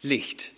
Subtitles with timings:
[0.00, 0.52] Licht.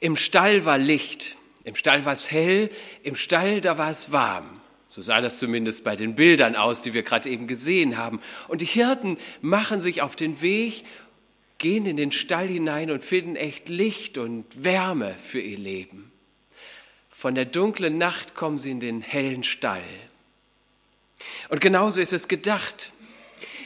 [0.00, 1.36] Im Stall war Licht.
[1.64, 2.70] Im Stall war es hell,
[3.02, 4.60] im Stall da war es warm.
[4.90, 8.20] So sah das zumindest bei den Bildern aus, die wir gerade eben gesehen haben.
[8.48, 10.84] Und die Hirten machen sich auf den Weg,
[11.58, 16.12] gehen in den Stall hinein und finden echt Licht und Wärme für ihr Leben.
[17.10, 19.82] Von der dunklen Nacht kommen sie in den hellen Stall.
[21.48, 22.92] Und genauso ist es gedacht.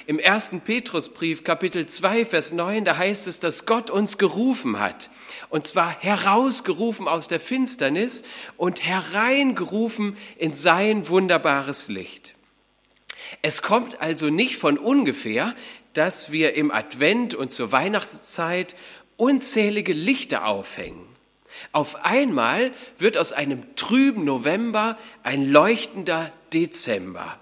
[0.08, 5.10] Im ersten Petrusbrief, Kapitel 2, Vers 9, da heißt es, dass Gott uns gerufen hat.
[5.50, 8.22] Und zwar herausgerufen aus der Finsternis
[8.56, 12.34] und hereingerufen in sein wunderbares Licht.
[13.42, 15.54] Es kommt also nicht von ungefähr,
[15.92, 18.76] dass wir im Advent und zur Weihnachtszeit
[19.18, 21.04] unzählige Lichter aufhängen.
[21.72, 27.38] Auf einmal wird aus einem trüben November ein leuchtender Dezember.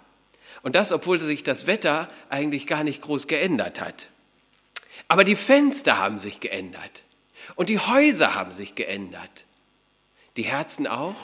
[0.66, 4.08] Und das, obwohl sich das Wetter eigentlich gar nicht groß geändert hat.
[5.06, 7.04] Aber die Fenster haben sich geändert.
[7.54, 9.44] Und die Häuser haben sich geändert.
[10.36, 11.14] Die Herzen auch?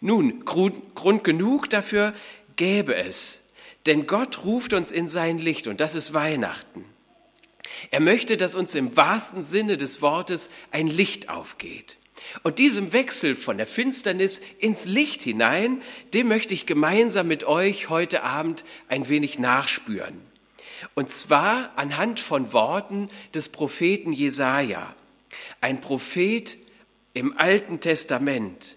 [0.00, 2.14] Nun, Grund genug dafür
[2.56, 3.42] gäbe es.
[3.84, 6.86] Denn Gott ruft uns in sein Licht und das ist Weihnachten.
[7.90, 11.98] Er möchte, dass uns im wahrsten Sinne des Wortes ein Licht aufgeht.
[12.42, 15.82] Und diesem Wechsel von der Finsternis ins Licht hinein,
[16.14, 20.20] dem möchte ich gemeinsam mit euch heute Abend ein wenig nachspüren.
[20.94, 24.94] Und zwar anhand von Worten des Propheten Jesaja.
[25.60, 26.56] Ein Prophet
[27.12, 28.76] im Alten Testament,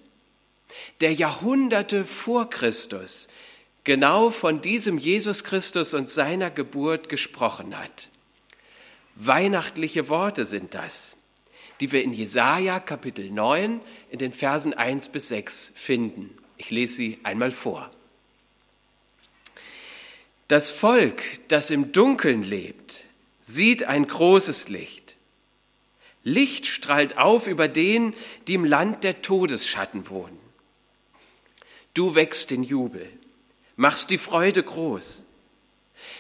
[1.02, 3.28] der Jahrhunderte vor Christus
[3.84, 8.10] genau von diesem Jesus Christus und seiner Geburt gesprochen hat.
[9.16, 11.16] Weihnachtliche Worte sind das
[11.80, 16.38] die wir in Jesaja Kapitel 9 in den Versen 1 bis 6 finden.
[16.58, 17.92] Ich lese sie einmal vor.
[20.48, 23.06] Das Volk, das im Dunkeln lebt,
[23.42, 25.16] sieht ein großes Licht.
[26.24, 28.14] Licht strahlt auf über den,
[28.48, 30.40] die im Land der Todesschatten wohnen.
[31.94, 33.08] Du wächst den Jubel,
[33.76, 35.26] machst die Freude groß.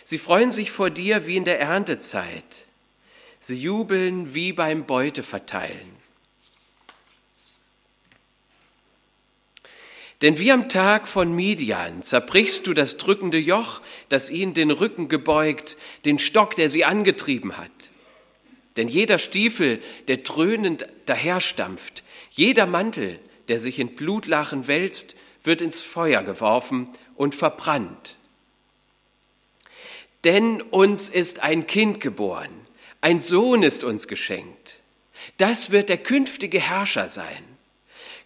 [0.03, 2.62] Sie freuen sich vor dir wie in der Erntezeit
[3.43, 5.91] Sie jubeln wie beim Beuteverteilen.
[10.21, 15.09] Denn wie am Tag von Midian zerbrichst du das drückende Joch, das ihnen den Rücken
[15.09, 17.91] gebeugt, den Stock, der sie angetrieben hat.
[18.77, 25.81] Denn jeder Stiefel, der dröhnend daherstampft, jeder Mantel, der sich in Blutlachen wälzt, wird ins
[25.81, 26.87] Feuer geworfen
[27.17, 28.15] und verbrannt.
[30.23, 32.63] Denn uns ist ein Kind geboren,
[33.03, 34.79] ein Sohn ist uns geschenkt.
[35.35, 37.43] Das wird der künftige Herrscher sein.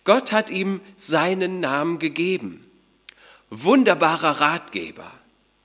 [0.03, 2.69] Gott hat ihm seinen Namen gegeben.
[3.49, 5.11] Wunderbarer Ratgeber,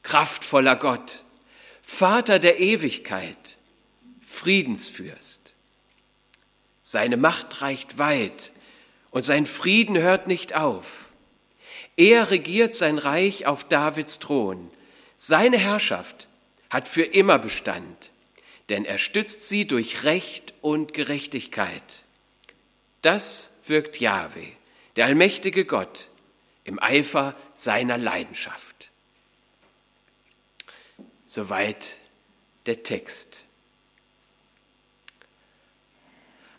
[0.02, 1.24] kraftvoller Gott,
[1.82, 3.58] Vater der Ewigkeit,
[4.22, 5.52] Friedensfürst.
[6.82, 8.50] Seine Macht reicht weit
[9.10, 11.10] und sein Frieden hört nicht auf.
[11.98, 14.70] Er regiert sein Reich auf Davids Thron.
[15.18, 16.28] Seine Herrschaft
[16.70, 18.11] hat für immer Bestand
[18.72, 22.04] denn er stützt sie durch Recht und Gerechtigkeit.
[23.02, 24.46] Das wirkt Jahwe,
[24.96, 26.08] der allmächtige Gott,
[26.64, 28.90] im Eifer seiner Leidenschaft.
[31.26, 31.98] Soweit
[32.64, 33.44] der Text.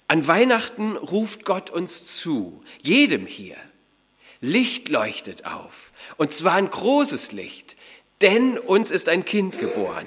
[0.08, 3.58] An Weihnachten ruft Gott uns zu, jedem hier.
[4.40, 7.76] Licht leuchtet auf, und zwar ein großes Licht,
[8.22, 10.06] denn uns ist ein Kind geboren.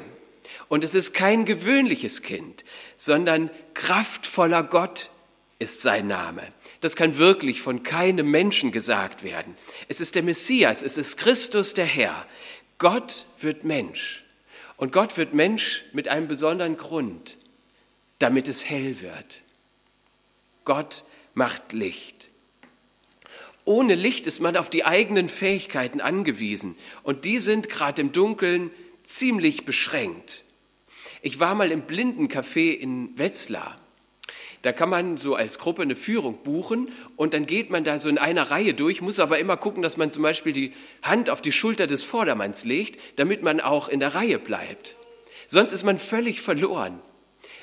[0.69, 2.65] Und es ist kein gewöhnliches Kind,
[2.97, 5.10] sondern kraftvoller Gott
[5.59, 6.43] ist sein Name.
[6.81, 9.56] Das kann wirklich von keinem Menschen gesagt werden.
[9.88, 12.27] Es ist der Messias, es ist Christus der Herr.
[12.78, 14.25] Gott wird Mensch.
[14.77, 17.38] Und Gott wird Mensch mit einem besonderen Grund,
[18.19, 19.43] damit es hell wird.
[20.65, 22.28] Gott macht Licht.
[23.65, 28.71] Ohne Licht ist man auf die eigenen Fähigkeiten angewiesen und die sind gerade im Dunkeln
[29.03, 30.44] ziemlich beschränkt.
[31.26, 33.80] Ich war mal im Blindencafé in Wetzlar.
[34.62, 38.08] Da kann man so als Gruppe eine Führung buchen und dann geht man da so
[38.08, 41.42] in einer Reihe durch, muss aber immer gucken, dass man zum Beispiel die Hand auf
[41.42, 44.94] die Schulter des Vordermanns legt, damit man auch in der Reihe bleibt.
[45.48, 47.02] Sonst ist man völlig verloren.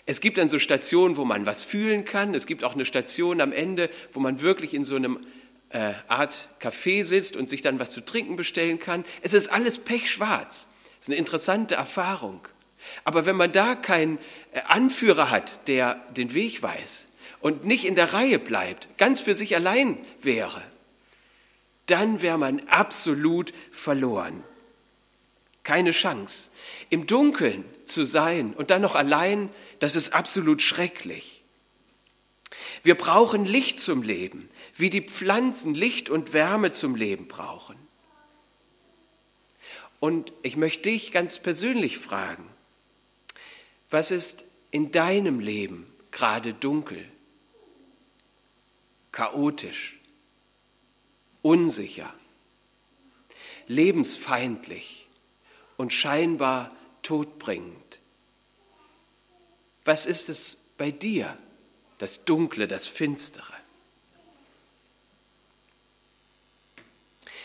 [0.06, 2.36] Es gibt dann so Stationen, wo man was fühlen kann.
[2.36, 5.26] Es gibt auch eine Station am Ende, wo man wirklich in so einem
[5.70, 9.06] äh, Art Café sitzt und sich dann was zu trinken bestellen kann.
[9.22, 10.68] Es ist alles pechschwarz.
[11.00, 12.46] Es ist eine interessante Erfahrung.
[13.04, 14.18] Aber wenn man da keinen
[14.52, 17.08] äh, Anführer hat, der den Weg weiß
[17.42, 20.62] und nicht in der Reihe bleibt, ganz für sich allein wäre,
[21.88, 24.44] dann wäre man absolut verloren.
[25.64, 26.50] keine Chance.
[26.90, 29.50] Im Dunkeln zu sein und dann noch allein,
[29.80, 31.42] das ist absolut schrecklich.
[32.84, 37.78] Wir brauchen Licht zum Leben, wie die Pflanzen Licht und Wärme zum Leben brauchen.
[40.00, 42.46] Und ich möchte dich ganz persönlich fragen,
[43.94, 47.08] was ist in deinem Leben gerade dunkel,
[49.12, 50.00] chaotisch,
[51.44, 52.12] unsicher,
[53.68, 55.08] lebensfeindlich
[55.78, 56.74] und scheinbar
[57.04, 58.00] todbringend?
[59.86, 61.38] Was ist es bei dir,
[62.00, 63.54] das Dunkle, das Finstere?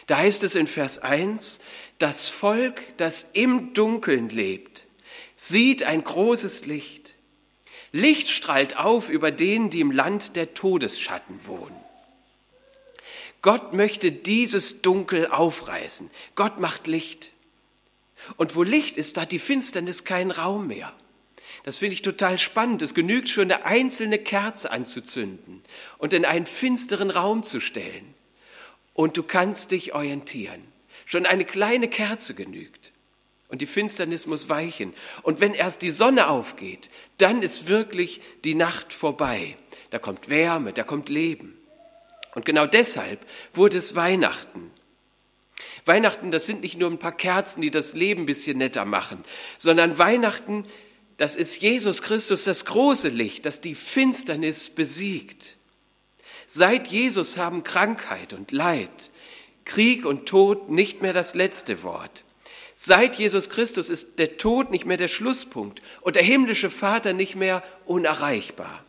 [0.06, 1.60] Da heißt es in Vers 1,
[1.98, 4.87] das Volk, das im Dunkeln lebt,
[5.38, 7.14] sieht ein großes Licht.
[7.92, 11.76] Licht strahlt auf über denen, die im Land der Todesschatten wohnen.
[13.40, 16.10] Gott möchte dieses Dunkel aufreißen.
[16.34, 17.30] Gott macht Licht.
[18.36, 20.92] Und wo Licht ist, da hat die Finsternis keinen Raum mehr.
[21.64, 22.82] Das finde ich total spannend.
[22.82, 25.62] Es genügt schon, eine einzelne Kerze anzuzünden
[25.98, 28.14] und in einen finsteren Raum zu stellen.
[28.92, 30.60] Und du kannst dich orientieren.
[31.06, 32.92] Schon eine kleine Kerze genügt.
[33.48, 34.94] Und die Finsternis muss weichen.
[35.22, 39.56] Und wenn erst die Sonne aufgeht, dann ist wirklich die Nacht vorbei.
[39.90, 41.58] Da kommt Wärme, da kommt Leben.
[42.34, 43.24] Und genau deshalb
[43.54, 44.70] wurde es Weihnachten.
[45.86, 49.24] Weihnachten, das sind nicht nur ein paar Kerzen, die das Leben ein bisschen netter machen,
[49.56, 50.66] sondern Weihnachten,
[51.16, 55.56] das ist Jesus Christus, das große Licht, das die Finsternis besiegt.
[56.46, 59.10] Seit Jesus haben Krankheit und Leid,
[59.64, 62.24] Krieg und Tod nicht mehr das letzte Wort.
[62.80, 67.34] Seit Jesus Christus ist der Tod nicht mehr der Schlusspunkt und der himmlische Vater nicht
[67.34, 68.84] mehr unerreichbar.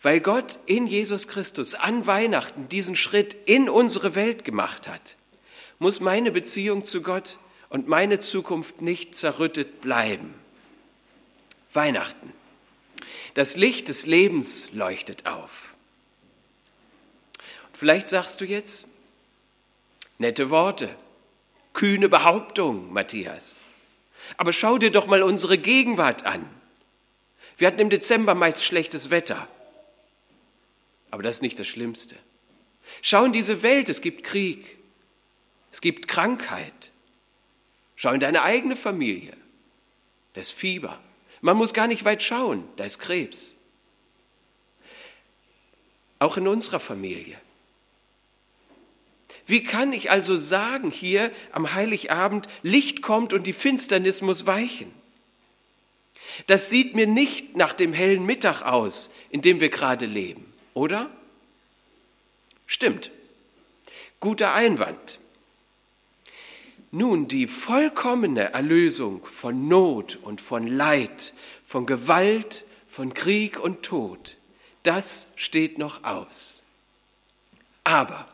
[0.00, 5.16] Weil Gott in Jesus Christus an Weihnachten diesen Schritt in unsere Welt gemacht hat,
[5.78, 10.32] muss meine Beziehung zu Gott und meine Zukunft nicht zerrüttet bleiben.
[11.74, 12.32] Weihnachten.
[13.34, 15.74] Das Licht des Lebens leuchtet auf.
[17.66, 18.86] Und vielleicht sagst du jetzt,
[20.16, 20.96] Nette Worte,
[21.78, 23.56] kühne Behauptung, Matthias.
[24.36, 26.44] Aber schau dir doch mal unsere Gegenwart an.
[27.56, 29.46] Wir hatten im Dezember meist schlechtes Wetter.
[31.12, 32.16] Aber das ist nicht das Schlimmste.
[33.00, 34.76] Schau in diese Welt, es gibt Krieg,
[35.70, 36.90] es gibt Krankheit.
[37.94, 39.36] Schau in deine eigene Familie,
[40.32, 40.98] da ist Fieber.
[41.42, 43.54] Man muss gar nicht weit schauen, da ist Krebs.
[46.18, 47.38] Auch in unserer Familie.
[49.48, 54.92] Wie kann ich also sagen hier am Heiligabend, Licht kommt und die Finsternis muss weichen?
[56.46, 61.10] Das sieht mir nicht nach dem hellen Mittag aus, in dem wir gerade leben, oder?
[62.66, 63.10] Stimmt.
[64.20, 65.18] Guter Einwand.
[66.90, 71.32] Nun, die vollkommene Erlösung von Not und von Leid,
[71.64, 74.36] von Gewalt, von Krieg und Tod,
[74.82, 76.62] das steht noch aus.
[77.82, 78.28] Aber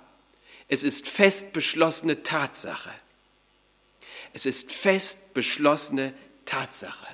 [0.69, 2.90] es ist fest beschlossene Tatsache.
[4.32, 6.12] Es ist fest beschlossene
[6.46, 7.06] Tatsache.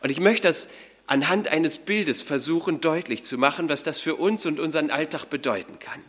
[0.00, 0.68] Und ich möchte das
[1.06, 5.78] anhand eines Bildes versuchen deutlich zu machen, was das für uns und unseren Alltag bedeuten
[5.78, 6.02] kann.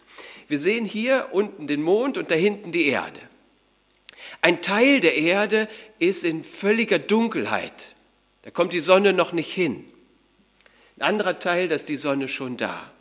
[0.47, 3.19] Wir sehen hier unten den Mond und da hinten die Erde.
[4.41, 5.67] Ein Teil der Erde
[5.99, 7.95] ist in völliger Dunkelheit.
[8.43, 9.85] Da kommt die Sonne noch nicht hin.
[10.97, 12.91] Ein anderer Teil, da ist die Sonne schon da.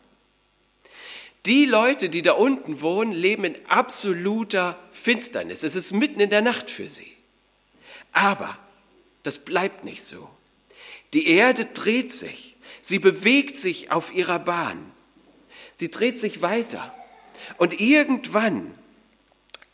[1.46, 5.62] Die Leute, die da unten wohnen, leben in absoluter Finsternis.
[5.62, 7.12] Es ist mitten in der Nacht für sie.
[8.12, 8.58] Aber
[9.22, 10.28] das bleibt nicht so.
[11.12, 12.56] Die Erde dreht sich.
[12.82, 14.92] Sie bewegt sich auf ihrer Bahn.
[15.74, 16.94] Sie dreht sich weiter.
[17.56, 18.74] Und irgendwann,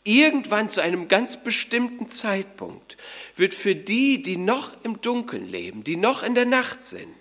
[0.03, 2.97] irgendwann zu einem ganz bestimmten Zeitpunkt
[3.35, 7.15] wird für die, die noch im Dunkeln leben, die noch in der Nacht sind,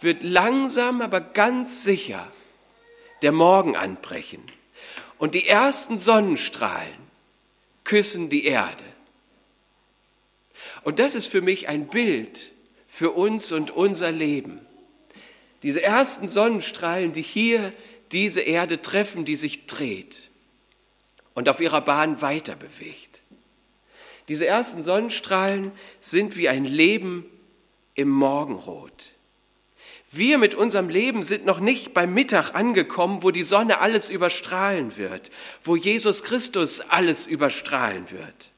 [0.00, 2.30] wird langsam, aber ganz sicher
[3.22, 4.42] der Morgen anbrechen
[5.18, 7.06] und die ersten Sonnenstrahlen
[7.84, 8.84] küssen die Erde.
[10.82, 12.52] Und das ist für mich ein Bild
[12.86, 14.60] für uns und unser Leben.
[15.62, 17.72] Diese ersten Sonnenstrahlen, die hier
[18.12, 20.30] diese Erde treffen, die sich dreht
[21.34, 23.20] und auf ihrer Bahn weiter bewegt.
[24.28, 27.26] Diese ersten Sonnenstrahlen sind wie ein Leben
[27.94, 29.15] im Morgenrot.
[30.16, 34.96] Wir mit unserem Leben sind noch nicht beim Mittag angekommen, wo die Sonne alles überstrahlen
[34.96, 35.30] wird,
[35.62, 38.52] wo Jesus Christus alles überstrahlen wird.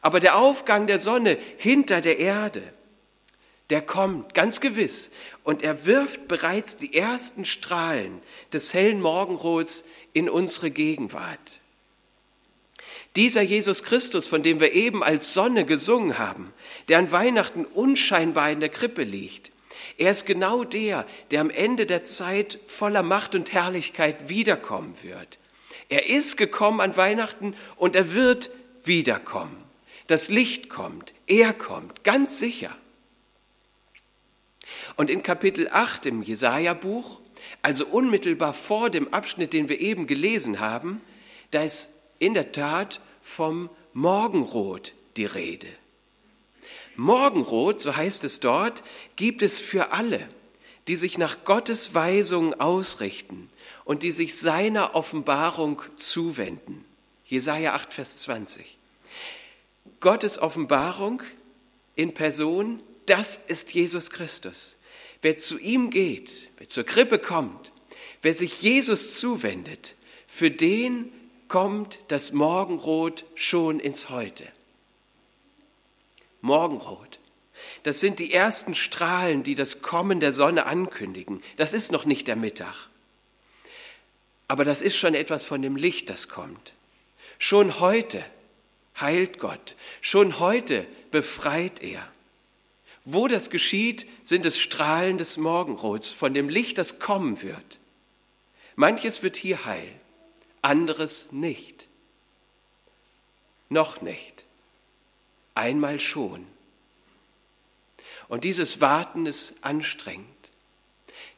[0.00, 2.62] Aber der Aufgang der Sonne hinter der Erde,
[3.68, 5.10] der kommt ganz gewiss
[5.44, 8.20] und er wirft bereits die ersten Strahlen
[8.52, 11.60] des hellen Morgenrots in unsere Gegenwart.
[13.16, 16.52] Dieser Jesus Christus, von dem wir eben als Sonne gesungen haben,
[16.88, 19.50] der an Weihnachten unscheinbar in der Krippe liegt,
[19.96, 25.38] er ist genau der, der am Ende der Zeit voller Macht und Herrlichkeit wiederkommen wird.
[25.88, 28.50] Er ist gekommen an Weihnachten und er wird
[28.84, 29.56] wiederkommen.
[30.06, 32.74] Das Licht kommt, er kommt, ganz sicher.
[34.96, 37.20] Und in Kapitel 8 im Jesaja-Buch,
[37.62, 41.00] also unmittelbar vor dem Abschnitt, den wir eben gelesen haben,
[41.50, 45.68] da ist in der Tat vom Morgenrot die Rede.
[47.00, 48.84] Morgenrot, so heißt es dort,
[49.16, 50.28] gibt es für alle,
[50.86, 53.48] die sich nach Gottes Weisungen ausrichten
[53.84, 56.84] und die sich seiner Offenbarung zuwenden.
[57.24, 58.76] Jesaja 8, Vers 20.
[60.00, 61.22] Gottes Offenbarung
[61.96, 64.76] in Person, das ist Jesus Christus.
[65.22, 67.72] Wer zu ihm geht, wer zur Krippe kommt,
[68.20, 69.94] wer sich Jesus zuwendet,
[70.26, 71.10] für den
[71.48, 74.46] kommt das Morgenrot schon ins Heute.
[76.40, 77.18] Morgenrot.
[77.82, 81.42] Das sind die ersten Strahlen, die das Kommen der Sonne ankündigen.
[81.56, 82.88] Das ist noch nicht der Mittag.
[84.48, 86.72] Aber das ist schon etwas von dem Licht, das kommt.
[87.38, 88.24] Schon heute
[89.00, 89.76] heilt Gott.
[90.00, 92.06] Schon heute befreit er.
[93.04, 97.78] Wo das geschieht, sind es Strahlen des Morgenrots, von dem Licht, das kommen wird.
[98.76, 99.92] Manches wird hier heil,
[100.62, 101.86] anderes nicht.
[103.68, 104.44] Noch nicht.
[105.54, 106.46] Einmal schon.
[108.28, 110.26] Und dieses Warten ist anstrengend.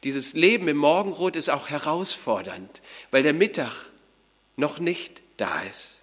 [0.03, 3.73] Dieses Leben im Morgenrot ist auch herausfordernd, weil der Mittag
[4.57, 6.01] noch nicht da ist.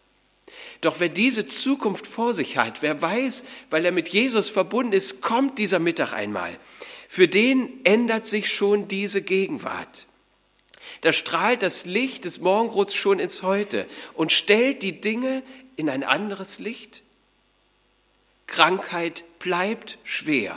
[0.81, 5.21] Doch wer diese Zukunft vor sich hat, wer weiß, weil er mit Jesus verbunden ist,
[5.21, 6.59] kommt dieser Mittag einmal.
[7.09, 10.07] Für den ändert sich schon diese Gegenwart.
[11.03, 15.43] Da strahlt das Licht des Morgenrots schon ins Heute und stellt die Dinge
[15.77, 17.03] in ein anderes Licht.
[18.51, 20.57] Krankheit bleibt schwer.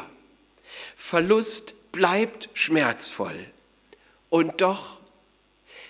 [0.96, 3.46] Verlust bleibt schmerzvoll.
[4.30, 5.00] Und doch,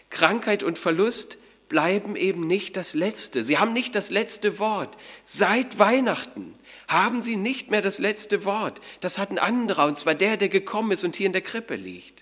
[0.10, 1.38] Krankheit und Verlust
[1.69, 3.41] bleiben eben nicht das Letzte.
[3.41, 4.98] Sie haben nicht das letzte Wort.
[5.24, 6.53] Seit Weihnachten
[6.89, 8.81] haben sie nicht mehr das letzte Wort.
[9.00, 11.75] Das hat ein anderer, und zwar der, der gekommen ist und hier in der Krippe
[11.75, 12.22] liegt.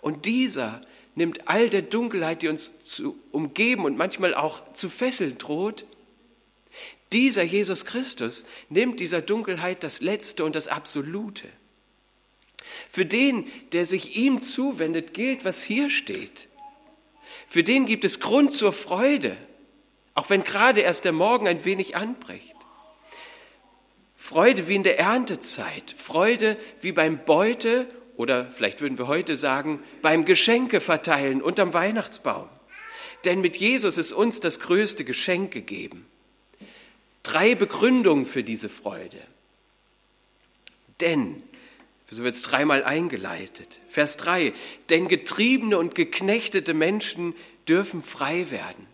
[0.00, 0.80] Und dieser
[1.14, 5.84] nimmt all der Dunkelheit, die uns zu umgeben und manchmal auch zu fesseln droht,
[7.12, 11.48] dieser Jesus Christus nimmt dieser Dunkelheit das Letzte und das Absolute.
[12.88, 16.48] Für den, der sich ihm zuwendet, gilt, was hier steht.
[17.46, 19.36] Für den gibt es Grund zur Freude,
[20.14, 22.54] auch wenn gerade erst der Morgen ein wenig anbricht.
[24.16, 29.82] Freude wie in der Erntezeit, Freude wie beim Beute oder vielleicht würden wir heute sagen,
[30.02, 32.48] beim Geschenke verteilen unterm Weihnachtsbaum.
[33.24, 36.06] Denn mit Jesus ist uns das größte Geschenk gegeben.
[37.22, 39.20] Drei Begründungen für diese Freude.
[41.00, 41.42] Denn
[42.10, 43.80] so wird es dreimal eingeleitet.
[43.88, 44.52] Vers 3.
[44.88, 47.34] Denn getriebene und geknechtete Menschen
[47.68, 48.86] dürfen frei werden.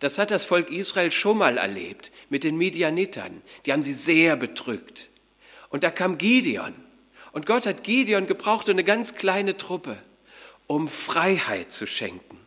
[0.00, 3.42] Das hat das Volk Israel schon mal erlebt mit den Midianitern.
[3.66, 5.10] Die haben sie sehr bedrückt.
[5.68, 6.74] Und da kam Gideon.
[7.32, 9.98] Und Gott hat Gideon gebraucht und eine ganz kleine Truppe,
[10.66, 12.39] um Freiheit zu schenken.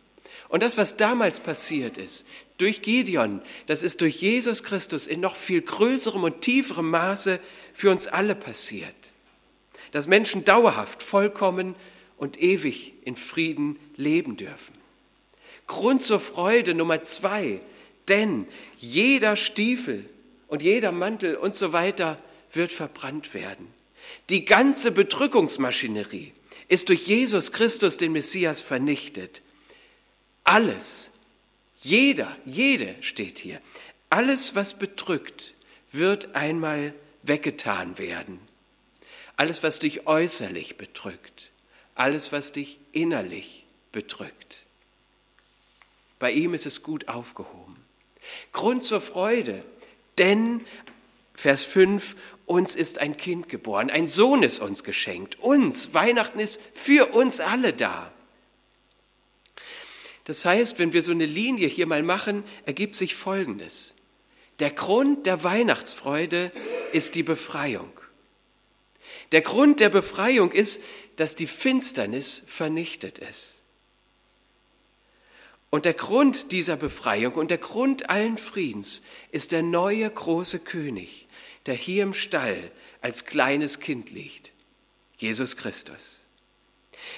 [0.54, 2.24] Und das, was damals passiert ist,
[2.58, 7.40] durch Gideon, das ist durch Jesus Christus in noch viel größerem und tieferem Maße
[7.72, 8.94] für uns alle passiert
[9.94, 11.76] dass Menschen dauerhaft, vollkommen
[12.16, 14.74] und ewig in Frieden leben dürfen.
[15.68, 17.60] Grund zur Freude Nummer zwei,
[18.08, 20.04] denn jeder Stiefel
[20.48, 22.16] und jeder Mantel und so weiter
[22.52, 23.68] wird verbrannt werden.
[24.30, 26.32] Die ganze Bedrückungsmaschinerie
[26.66, 29.42] ist durch Jesus Christus, den Messias, vernichtet.
[30.44, 31.10] Alles,
[31.80, 33.60] jeder, jede steht hier,
[34.10, 35.54] alles, was bedrückt,
[35.90, 38.38] wird einmal weggetan werden.
[39.36, 41.50] Alles, was dich äußerlich bedrückt,
[41.94, 44.64] alles, was dich innerlich bedrückt.
[46.18, 47.76] Bei ihm ist es gut aufgehoben.
[48.52, 49.64] Grund zur Freude,
[50.18, 50.64] denn,
[51.34, 55.38] Vers 5, uns ist ein Kind geboren, ein Sohn ist uns geschenkt.
[55.40, 58.13] Uns, Weihnachten ist für uns alle da.
[60.24, 63.94] Das heißt, wenn wir so eine Linie hier mal machen, ergibt sich Folgendes.
[64.58, 66.50] Der Grund der Weihnachtsfreude
[66.92, 67.90] ist die Befreiung.
[69.32, 70.80] Der Grund der Befreiung ist,
[71.16, 73.60] dass die Finsternis vernichtet ist.
[75.70, 79.02] Und der Grund dieser Befreiung und der Grund allen Friedens
[79.32, 81.26] ist der neue große König,
[81.66, 84.52] der hier im Stall als kleines Kind liegt,
[85.18, 86.24] Jesus Christus,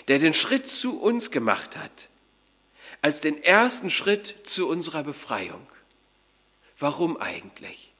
[0.08, 2.08] der den Schritt zu uns gemacht hat,
[3.06, 5.64] als den ersten Schritt zu unserer Befreiung.
[6.76, 7.92] Warum eigentlich?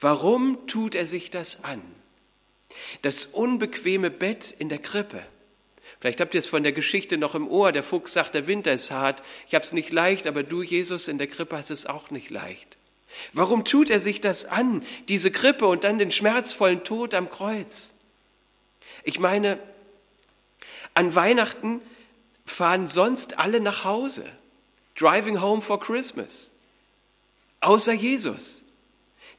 [0.00, 1.80] Warum tut er sich das an?
[3.00, 5.22] Das unbequeme Bett in der Krippe.
[5.98, 7.72] Vielleicht habt ihr es von der Geschichte noch im Ohr.
[7.72, 9.22] Der Fuchs sagt, der Winter ist hart.
[9.48, 12.28] Ich habe es nicht leicht, aber du, Jesus, in der Krippe hast es auch nicht
[12.28, 12.76] leicht.
[13.32, 17.94] Warum tut er sich das an, diese Krippe und dann den schmerzvollen Tod am Kreuz?
[19.04, 19.58] Ich meine,
[20.92, 21.80] an Weihnachten
[22.44, 24.24] fahren sonst alle nach Hause.
[24.94, 26.50] Driving home for Christmas.
[27.60, 28.62] Außer Jesus.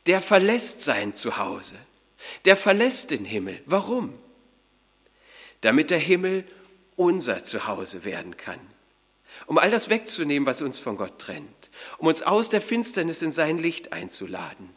[0.06, 1.76] Der verlässt sein Zuhause.
[2.46, 3.62] Der verlässt den Himmel.
[3.66, 4.14] Warum?
[5.62, 6.46] Damit der Himmel
[6.96, 8.60] unser Zuhause werden kann.
[9.46, 11.70] Um all das wegzunehmen, was uns von Gott trennt.
[11.98, 14.70] Um uns aus der Finsternis in sein Licht einzuladen.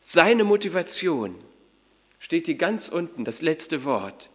[0.00, 1.36] Seine Motivation
[2.18, 4.30] steht hier ganz unten, das letzte Wort,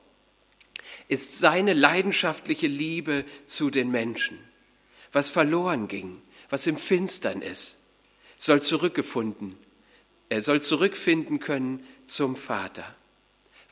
[1.07, 4.39] ist seine leidenschaftliche Liebe zu den Menschen.
[5.11, 7.77] Was verloren ging, was im Finstern ist,
[8.37, 9.57] soll zurückgefunden,
[10.29, 12.85] er soll zurückfinden können zum Vater.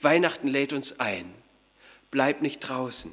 [0.01, 1.34] Weihnachten lädt uns ein.
[2.12, 3.12] Bleib nicht draußen.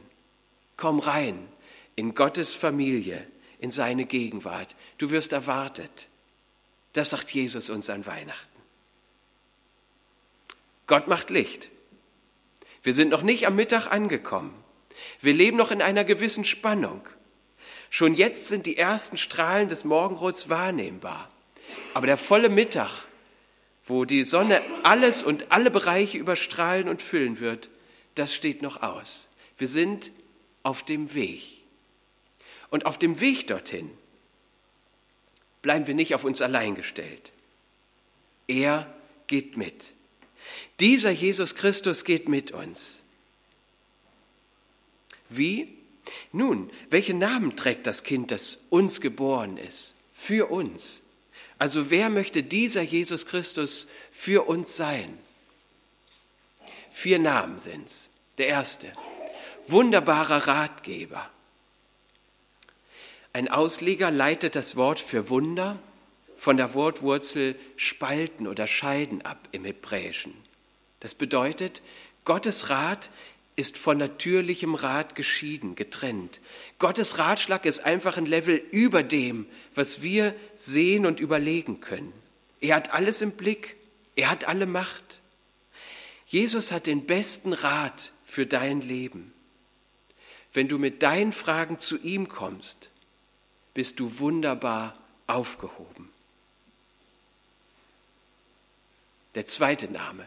[0.77, 1.49] Komm rein
[1.97, 3.27] in Gottes Familie,
[3.59, 4.77] in seine Gegenwart.
[4.99, 6.09] Du wirst erwartet.
[6.93, 8.49] Das sagt Jesus uns an Weihnachten.
[10.87, 11.71] Gott macht Licht.
[12.83, 14.53] Wir sind noch nicht am Mittag angekommen.
[15.21, 17.01] Wir leben noch in einer gewissen Spannung.
[17.91, 21.31] Schon jetzt sind die ersten Strahlen des Morgenrots wahrnehmbar.
[21.95, 23.05] Aber der volle Mittag
[23.85, 27.69] wo die Sonne alles und alle Bereiche überstrahlen und füllen wird,
[28.15, 29.29] das steht noch aus.
[29.59, 30.11] Wir sind
[30.63, 31.43] auf dem Weg.
[32.71, 33.91] Und auf dem Weg dorthin
[35.61, 37.33] bleiben wir nicht auf uns allein gestellt.
[38.47, 38.93] Er
[39.27, 39.95] geht mit.
[40.81, 43.03] Dieser Jesus Christus geht mit uns.
[45.29, 45.77] Wie?
[46.33, 49.95] Nun, welchen Namen trägt das Kind, das uns geboren ist?
[50.15, 51.03] Für uns.
[51.59, 55.19] Also wer möchte dieser Jesus Christus für uns sein?
[56.93, 58.11] Vier Namen sind's.
[58.39, 58.93] Der erste,
[59.67, 61.31] wunderbarer Ratgeber.
[63.33, 65.79] Ein Ausleger leitet das Wort für Wunder
[66.43, 70.35] von der Wortwurzel spalten oder scheiden ab im Hebräischen.
[70.99, 71.83] Das bedeutet,
[72.25, 73.13] Gottes Rat
[73.55, 76.41] ist von natürlichem Rat geschieden, getrennt.
[76.81, 82.13] Gottes Ratschlag ist einfach ein Level über dem, was wir sehen und überlegen können.
[82.61, 83.77] Er hat alles im Blick,
[84.17, 85.21] er hat alle Macht.
[86.27, 89.33] Jesus hat den besten Rat für dein Leben.
[90.53, 92.91] Wenn du mit deinen Fragen zu ihm kommst,
[93.75, 94.95] bist du wunderbar
[95.29, 96.12] aufgehoben.
[99.35, 100.27] Der zweite Name.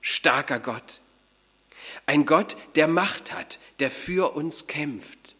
[0.00, 1.00] Starker Gott.
[2.06, 5.34] Ein Gott, der Macht hat, der für uns kämpft.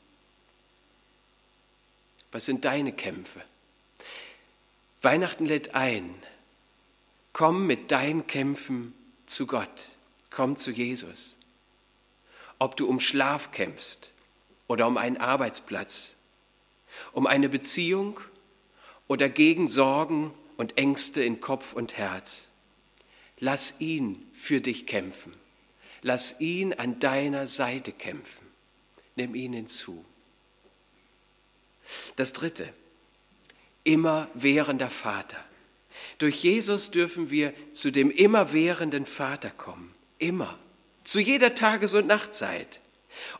[2.32, 3.42] Was sind deine Kämpfe?
[5.02, 6.14] Weihnachten lädt ein.
[7.32, 8.94] Komm mit deinen Kämpfen
[9.26, 9.90] zu Gott.
[10.30, 11.36] Komm zu Jesus.
[12.58, 14.10] Ob du um Schlaf kämpfst
[14.68, 16.16] oder um einen Arbeitsplatz,
[17.12, 18.20] um eine Beziehung
[19.08, 22.50] oder gegen Sorgen und Ängste in Kopf und Herz.
[23.38, 25.32] Lass ihn für dich kämpfen.
[26.02, 28.46] Lass ihn an deiner Seite kämpfen.
[29.16, 30.04] Nimm ihn hinzu.
[32.16, 32.68] Das dritte,
[33.84, 35.42] immerwährender Vater.
[36.18, 39.94] Durch Jesus dürfen wir zu dem immerwährenden Vater kommen.
[40.18, 40.58] Immer.
[41.04, 42.80] Zu jeder Tages- und Nachtzeit.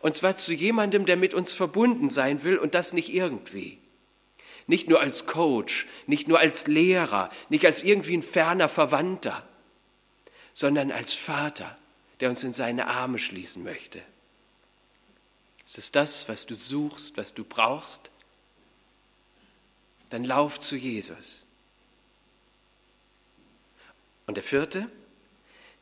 [0.01, 3.77] Und zwar zu jemandem, der mit uns verbunden sein will und das nicht irgendwie.
[4.71, 9.45] Nicht nur als Coach, nicht nur als Lehrer, nicht als irgendwie ein ferner Verwandter,
[10.55, 11.77] sondern als Vater,
[12.21, 14.01] der uns in seine Arme schließen möchte.
[15.65, 18.13] Ist es das, was du suchst, was du brauchst?
[20.11, 21.45] Dann lauf zu Jesus.
[24.29, 24.89] Und der vierte,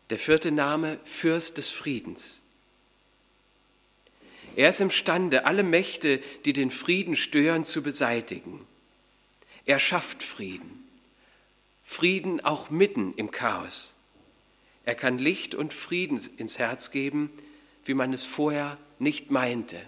[0.08, 2.40] der vierte Name, Fürst des Friedens.
[4.56, 8.66] Er ist imstande, alle Mächte, die den Frieden stören, zu beseitigen.
[9.68, 10.82] Er schafft Frieden.
[11.84, 13.92] Frieden auch mitten im Chaos.
[14.86, 17.28] Er kann Licht und Frieden ins Herz geben,
[17.84, 19.78] wie man es vorher nicht meinte,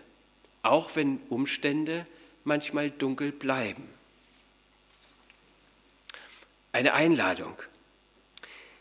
[0.60, 2.06] auch wenn Umstände
[2.44, 3.88] manchmal dunkel bleiben.
[6.72, 7.56] Eine Einladung.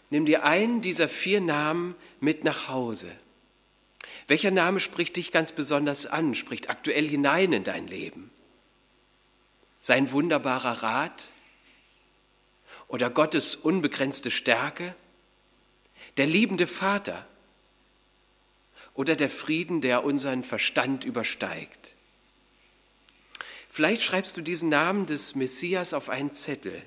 [0.09, 3.09] Nimm dir einen dieser vier Namen mit nach Hause.
[4.27, 8.31] Welcher Name spricht dich ganz besonders an, spricht aktuell hinein in dein Leben?
[9.81, 11.29] Sein wunderbarer Rat
[12.87, 14.95] oder Gottes unbegrenzte Stärke?
[16.17, 17.25] der liebende Vater
[18.93, 21.95] oder der Frieden, der unseren Verstand übersteigt.
[23.69, 26.81] Vielleicht schreibst du diesen Namen des Messias auf einen Zettel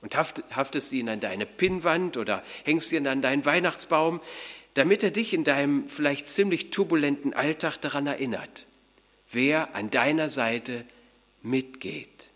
[0.00, 4.20] und haftest ihn an deine Pinnwand oder hängst ihn an deinen Weihnachtsbaum,
[4.74, 8.66] damit er dich in deinem vielleicht ziemlich turbulenten Alltag daran erinnert,
[9.30, 10.84] wer an deiner Seite
[11.44, 12.30] mitgeht.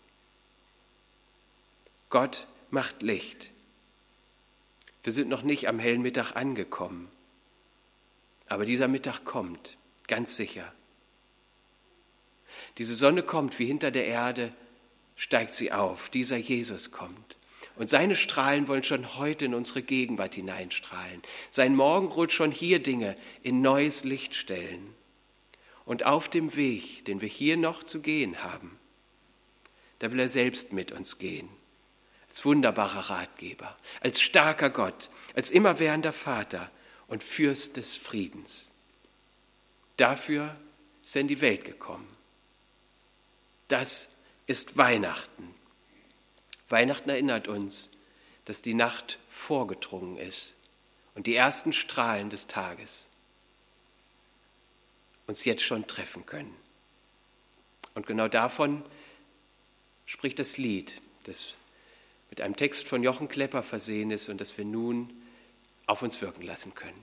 [2.09, 3.49] Gott macht Licht.
[5.03, 7.09] Wir sind noch nicht am hellen Mittag angekommen,
[8.47, 10.71] aber dieser Mittag kommt, ganz sicher.
[12.77, 14.51] Diese Sonne kommt wie hinter der Erde,
[15.15, 17.37] steigt sie auf, dieser Jesus kommt.
[17.75, 21.21] Und seine Strahlen wollen schon heute in unsere Gegenwart hineinstrahlen.
[21.49, 24.93] Sein Morgenrot schon hier Dinge in neues Licht stellen.
[25.85, 28.78] Und auf dem Weg, den wir hier noch zu gehen haben,
[29.99, 31.49] da will er selbst mit uns gehen.
[32.27, 36.69] Als wunderbarer Ratgeber, als starker Gott, als immerwährender Vater
[37.07, 38.71] und Fürst des Friedens.
[39.97, 40.55] Dafür
[41.03, 42.07] ist er in die Welt gekommen.
[43.67, 44.09] Das
[44.47, 45.53] ist Weihnachten.
[46.69, 47.89] Weihnachten erinnert uns,
[48.45, 50.55] dass die Nacht vorgedrungen ist
[51.15, 53.07] und die ersten Strahlen des Tages
[55.27, 56.55] uns jetzt schon treffen können.
[57.93, 58.83] Und genau davon
[60.09, 61.53] spricht das Lied, das
[62.31, 65.13] mit einem Text von Jochen Klepper versehen ist und das wir nun
[65.85, 66.99] auf uns wirken lassen können.